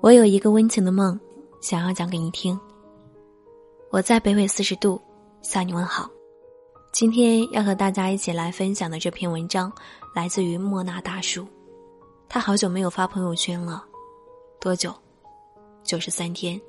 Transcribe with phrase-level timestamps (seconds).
[0.00, 1.18] 我有一个温情的梦，
[1.60, 2.58] 想要讲给你听。
[3.90, 5.00] 我在北纬四十度
[5.42, 6.08] 向你问好。
[6.92, 9.72] 今天要和大家一起来分享的这篇文章，
[10.14, 11.44] 来自于莫那大叔。
[12.28, 13.84] 他好久没有发朋友圈了，
[14.60, 14.94] 多久？
[15.82, 16.60] 九十三天。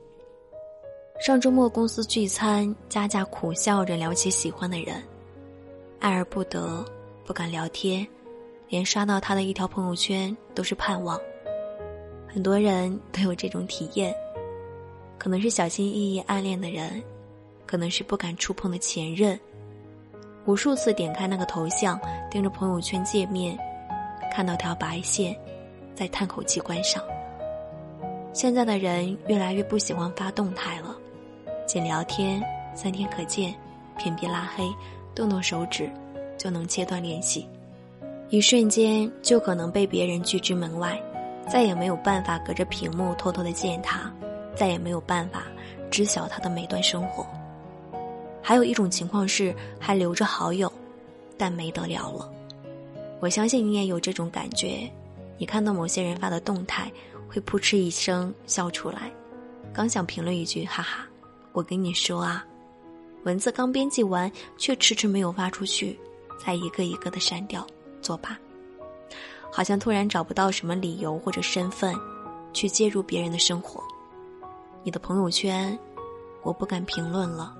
[1.23, 5.03] 上周末公司聚餐，佳佳苦笑着聊起喜欢的人，
[5.99, 6.83] 爱而不得，
[7.25, 8.07] 不敢聊天，
[8.69, 11.19] 连刷到他的一条朋友圈都是盼望。
[12.31, 14.13] 很多人都有这种体验，
[15.17, 17.01] 可能是小心翼翼暗恋的人，
[17.65, 19.37] 可能是不敢触碰的前任。
[20.45, 23.57] 无数次点开那个头像，盯着朋友圈界面，
[24.31, 25.35] 看到条白线，
[25.95, 27.03] 再叹口气关上。
[28.31, 30.95] 现在的人越来越不喜欢发动态了，
[31.65, 32.39] 仅聊天，
[32.75, 33.53] 三天可见，
[33.97, 34.69] 屏蔽拉黑，
[35.15, 35.89] 动动手指
[36.37, 37.47] 就能切断联系，
[38.29, 41.01] 一瞬间就可能被别人拒之门外。
[41.51, 44.13] 再也没有办法隔着屏幕偷偷的见他，
[44.55, 45.43] 再也没有办法
[45.89, 47.25] 知晓他的每段生活。
[48.41, 50.71] 还有一种情况是还留着好友，
[51.37, 52.31] 但没得聊了。
[53.19, 54.89] 我相信你也有这种感觉，
[55.37, 56.91] 你看到某些人发的动态，
[57.27, 59.11] 会扑哧一声笑出来，
[59.73, 61.07] 刚想评论一句哈哈，
[61.51, 62.45] 我跟你说啊，
[63.23, 65.99] 文字刚编辑完，却迟迟没有发出去，
[66.43, 67.65] 再一个一个的删掉，
[68.01, 68.37] 作罢。
[69.51, 71.93] 好像突然找不到什么理由或者身份，
[72.53, 73.83] 去介入别人的生活。
[74.83, 75.77] 你的朋友圈，
[76.43, 77.55] 我不敢评论了。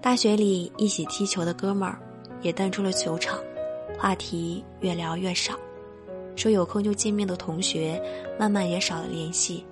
[0.00, 1.98] 大学里一起踢球的哥们儿，
[2.42, 3.38] 也淡出了球场，
[3.98, 5.54] 话题越聊越少。
[6.36, 8.02] 说有空就见面的同学，
[8.38, 9.64] 慢慢也少了联系，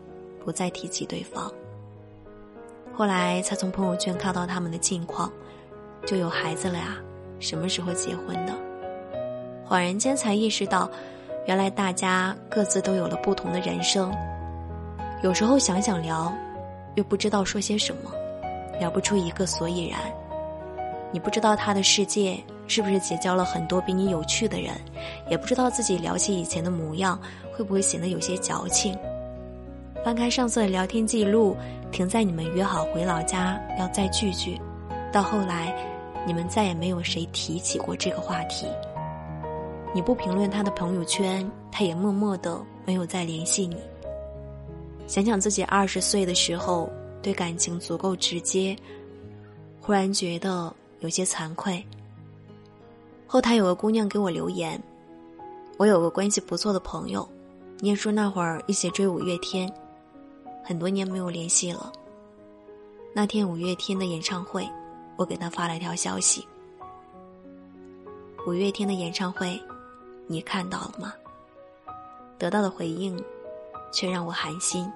[0.45, 1.53] 不再提起对方。
[2.95, 5.31] 后来才从朋友圈看到他们的近况，
[6.07, 6.97] 就有孩子了呀，
[7.41, 8.55] 什么时候结婚的？
[9.69, 10.91] 恍然间才意识到。
[11.47, 14.15] 原来大家各自都有了不同的人生，
[15.23, 16.33] 有时候想想聊，
[16.95, 18.11] 又不知道说些什么，
[18.79, 19.98] 聊不出一个所以然。
[21.11, 24.73] 你不知道他的世界是不是结交了很多比你有趣的人，
[25.29, 27.20] 也不知道自己聊起以前的模样
[27.52, 28.97] 会不会显得有些矫情。
[30.05, 31.57] 翻开上次的聊天记录，
[31.91, 34.61] 停在你们约好回老家要再聚聚，
[35.13, 35.75] 到后来，
[36.25, 38.67] 你们再也没有谁提起过这个话题。
[39.95, 43.77] 你不评论他的朋友圈，他也默默的没有再联系你。
[45.07, 48.75] 想想自己二十岁的时候，对感情足够直接，
[49.81, 51.85] 忽然觉得有些惭愧。
[53.27, 54.83] 后台有个姑娘给我留言，
[55.77, 57.29] 我有个关系不错的朋友，
[57.81, 59.70] 念书那会儿一起追五月天，
[60.64, 61.92] 很多年没有联系了。
[63.14, 64.67] 那天五月天的演唱会，
[65.17, 66.42] 我给他发了一条消息：
[68.47, 69.61] 五月天的演唱会。
[70.27, 71.14] 你看到了吗？
[72.38, 73.16] 得到的回应，
[73.92, 74.90] 却让我寒心。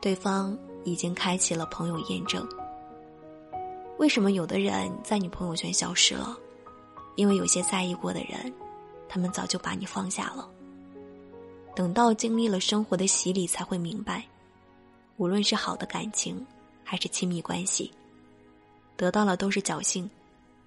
[0.00, 2.48] 对方已经开启了朋友验证。
[3.98, 6.38] 为什么有的人在你朋友圈消失了？
[7.16, 8.52] 因为有些在意过的人，
[9.08, 10.48] 他们早就把你放下了。
[11.74, 14.24] 等到经历了生活的洗礼，才会明白，
[15.16, 16.46] 无论是好的感情，
[16.84, 17.92] 还是亲密关系，
[18.96, 20.08] 得到了都是侥幸，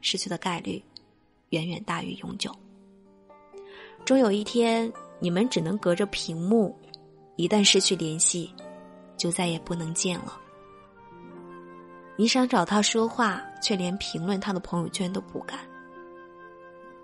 [0.01, 0.83] 失去的概率。
[1.51, 2.51] 远远大于永久。
[4.03, 6.75] 终有一天，你们只能隔着屏幕，
[7.37, 8.53] 一旦失去联系，
[9.15, 10.37] 就再也不能见了。
[12.17, 15.59] 你想找他说话，却连评论他的朋友圈都不敢。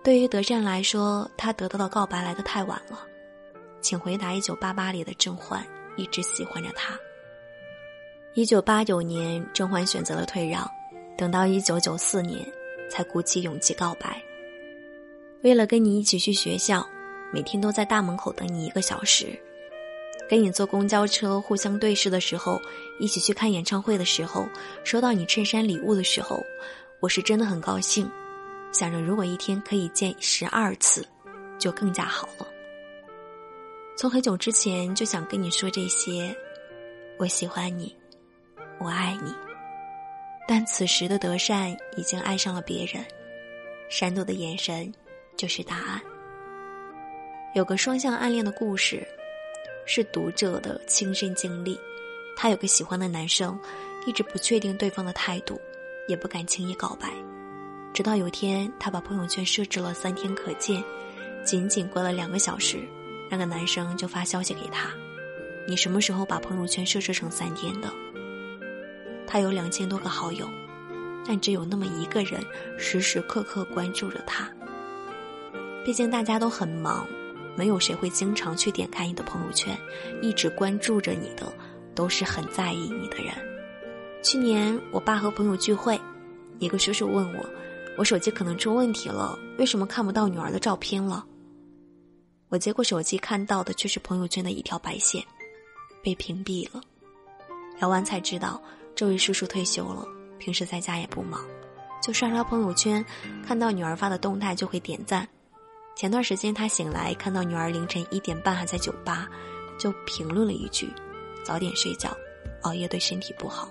[0.03, 3.05] 对于德善来说，他得到的告白来的太晚了。
[3.81, 5.65] 请回答：一九八八里的甄嬛
[5.97, 6.97] 一直喜欢着他。
[8.33, 10.69] 一九八九年，甄嬛选择了退让，
[11.17, 12.47] 等到一九九四年，
[12.89, 14.21] 才鼓起勇气告白。
[15.43, 16.85] 为了跟你一起去学校，
[17.31, 19.27] 每天都在大门口等你一个小时；
[20.27, 22.59] 跟你坐公交车互相对视的时候，
[22.99, 24.47] 一起去看演唱会的时候，
[24.83, 26.43] 收到你衬衫礼物的时候，
[26.99, 28.09] 我是真的很高兴。
[28.73, 31.07] 想着如果一天可以见十二次，
[31.57, 32.47] 就更加好了。
[33.95, 36.35] 从很久之前就想跟你说这些，
[37.17, 37.95] 我喜欢你，
[38.79, 39.33] 我爱你。
[40.47, 43.03] 但此时的德善已经爱上了别人，
[43.89, 44.93] 闪躲的眼神。
[45.37, 46.01] 就是答案。
[47.53, 49.07] 有个双向暗恋的故事，
[49.85, 51.79] 是读者的亲身经历。
[52.35, 53.57] 他有个喜欢的男生，
[54.05, 55.59] 一直不确定对方的态度，
[56.07, 57.13] 也不敢轻易告白。
[57.93, 60.83] 直到有天，他把朋友圈设置了三天可见，
[61.43, 62.77] 仅仅过了两个小时，
[63.31, 64.91] 那个男生就发消息给他
[65.67, 67.91] ：“你什么时候把朋友圈设置成三天的？”
[69.25, 70.47] 他有两千多个好友，
[71.25, 72.39] 但只有那么一个人
[72.77, 74.47] 时时刻刻关注着他。
[75.87, 77.07] 毕竟大家都很忙，
[77.55, 79.73] 没有谁会经常去点开你的朋友圈，
[80.21, 81.49] 一直关注着你的，
[81.95, 83.33] 都是很在意你的人。
[84.21, 85.97] 去年我爸和朋友聚会，
[86.59, 87.49] 一个叔叔问我，
[87.97, 91.25] 我手机可能出问题了，为什么看不到女儿的照片了？
[92.49, 95.23] 我接过手机，看到的却是朋友圈的一条白线，
[96.03, 96.81] 被屏蔽了。
[97.79, 98.61] 聊完才知道，
[98.93, 100.05] 这位叔叔退休了，
[100.37, 101.45] 平时在家也不忙，
[102.03, 103.05] 就刷刷朋友圈，
[103.47, 105.25] 看到女儿发的动态就会点赞。
[105.97, 109.27] 前段时间他醒来，看到女儿凌晨一点半还在酒吧，
[109.79, 110.93] 就评论了一句
[111.43, 112.15] ：“早点睡觉，
[112.61, 113.67] 熬夜对身体不好。”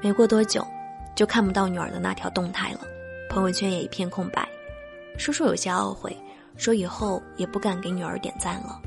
[0.00, 0.66] 没过多久，
[1.14, 2.80] 就看不到女儿的那条动态了，
[3.28, 4.48] 朋友圈也一片空白。
[5.18, 6.16] 叔叔有些懊悔。
[6.56, 8.80] 说以后也不敢给女儿点赞了。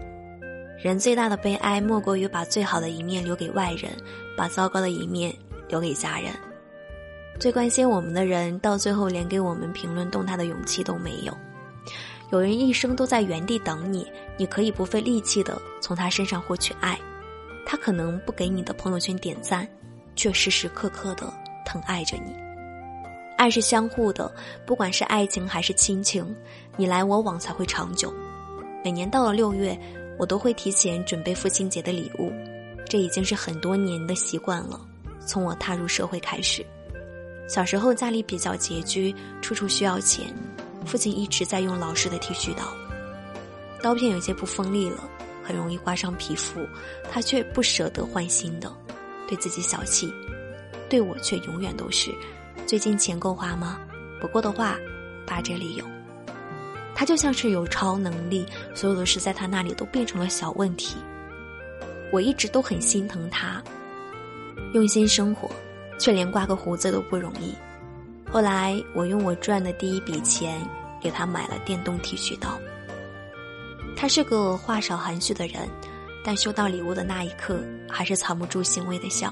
[0.84, 3.90] 人最大的悲哀，莫过于把最好的一面留给外人，
[4.36, 5.34] 把糟糕的一面
[5.70, 6.34] 留给家人。
[7.40, 11.32] 最关心我们的人，到最后连给我们评论动态的勇气都没有。
[12.32, 14.08] 有人一生都在原地等你，
[14.38, 16.98] 你可以不费力气的从他身上获取爱，
[17.66, 19.68] 他可能不给你的朋友圈点赞，
[20.16, 21.32] 却时时刻刻的
[21.66, 22.34] 疼爱着你。
[23.38, 24.34] 爱是相互的，
[24.66, 26.34] 不管是爱情还是亲情，
[26.78, 28.14] 你来我往才会长久。
[28.82, 29.78] 每年到了六月，
[30.18, 32.32] 我都会提前准备父亲节的礼物，
[32.88, 34.80] 这已经是很多年的习惯了。
[35.28, 36.66] 从我踏入社会开始，
[37.48, 40.34] 小时候家里比较拮据，处处需要钱，
[40.86, 42.64] 父亲一直在用老式的剃须刀，
[43.82, 45.04] 刀片有些不锋利了，
[45.44, 46.68] 很容易刮伤皮肤，
[47.12, 48.72] 他却不舍得换新的，
[49.28, 50.14] 对自己小气，
[50.90, 52.12] 对我却永远都是。
[52.66, 53.80] 最近钱够花吗？
[54.20, 54.78] 不够的话，
[55.26, 55.86] 爸这里有。
[56.94, 58.46] 他就像是有超能力，
[58.76, 60.98] 所有的事在他那里都变成了小问题。
[62.12, 63.64] 我一直都很心疼他，
[64.74, 65.50] 用心生活，
[65.98, 67.56] 却连刮个胡子都不容易。
[68.32, 70.66] 后来我用我赚的第一笔钱
[71.02, 72.58] 给他买了电动剃须刀。
[73.96, 75.68] 他是个话少含蓄的人，
[76.24, 79.32] 但收到礼物的那一刻，还是藏不住欣慰的笑。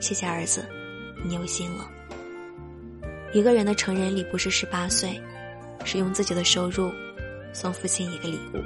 [0.00, 0.64] 谢谢儿子，
[1.24, 1.90] 你有心了。
[3.32, 5.20] 一个人的成人礼不是十八岁，
[5.84, 6.90] 是用自己的收入
[7.52, 8.62] 送父亲一个礼物。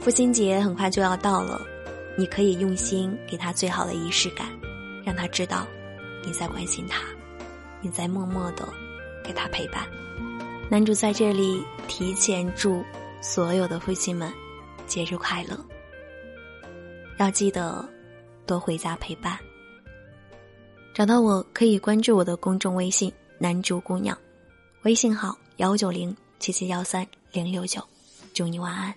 [0.00, 1.60] 父亲节很快就要到了，
[2.18, 4.48] 你可以用心给他最好的仪式感，
[5.04, 5.66] 让他知道
[6.26, 7.00] 你在关心他，
[7.82, 8.66] 你在默默的
[9.22, 9.86] 给他陪伴。
[10.70, 12.82] 男主在这里提前祝
[13.20, 14.32] 所有的父亲们
[14.86, 15.58] 节日快乐，
[17.18, 17.86] 要记得
[18.46, 19.38] 多回家陪伴。
[20.94, 23.12] 找到我可以关注我的公众微信。
[23.38, 24.16] 男主姑娘，
[24.82, 27.82] 微信号幺九零七七幺三零六九，
[28.32, 28.94] 祝你晚安。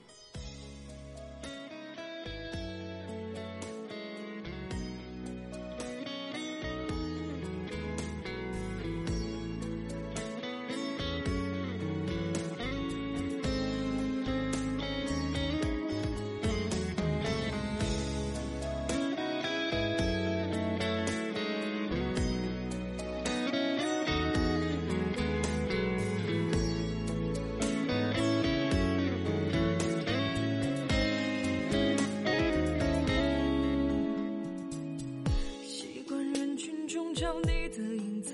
[37.15, 38.33] 找你的影子，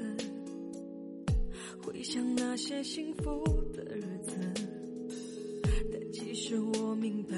[1.86, 3.44] 回想那些幸福
[3.74, 4.32] 的日子，
[5.94, 7.38] 但其实我明白，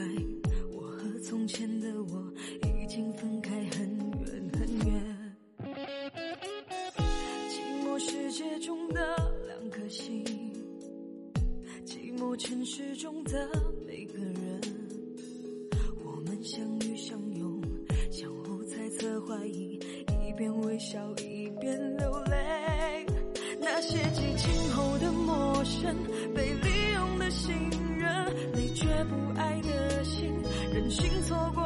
[0.72, 3.90] 我和从前的我已经分开很
[4.22, 5.36] 远很远。
[7.50, 9.14] 寂寞世界中的
[9.46, 10.24] 两颗心，
[11.86, 13.50] 寂寞城市中的
[13.86, 14.62] 每个人，
[16.06, 17.62] 我们相遇相拥，
[18.10, 19.78] 相互猜测怀疑，
[20.26, 21.33] 一边微笑一
[21.64, 23.06] 边流泪。
[23.62, 25.96] 那些激情后的陌生，
[26.36, 27.56] 被利用的信
[27.98, 30.30] 任，累却不爱的心，
[30.74, 31.63] 任性错过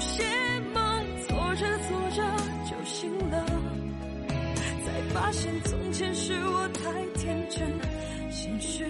[0.00, 0.24] 有些
[0.72, 2.24] 梦做着做着
[2.64, 3.44] 就醒了，
[4.82, 7.68] 才发现从前是我太天真，
[8.30, 8.82] 现实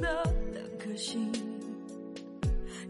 [0.00, 1.30] 的两颗心，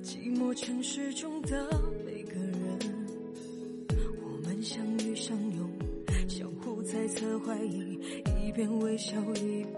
[0.02, 1.68] 寂寞城市中的
[2.04, 2.78] 每个人，
[4.22, 5.70] 我们相遇相拥，
[6.28, 7.98] 相互猜测怀疑，
[8.44, 9.77] 一边微笑一边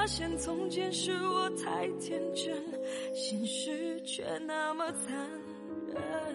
[0.00, 2.56] 发现从前是我太天真，
[3.14, 5.14] 现实却那么残
[5.92, 6.29] 忍。